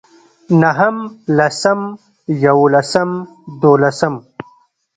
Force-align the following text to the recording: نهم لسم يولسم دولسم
نهم 0.61 0.95
لسم 1.39 1.79
يولسم 2.45 3.09
دولسم 3.61 4.13